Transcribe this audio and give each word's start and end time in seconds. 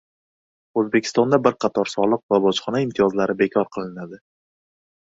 O‘zbekistonda 0.81 1.39
bir 1.49 1.57
qator 1.65 1.93
soliq 1.93 2.25
va 2.35 2.41
bojxona 2.47 2.83
imtiyozlari 2.87 3.39
bekor 3.45 3.71
qilinadi 3.79 4.25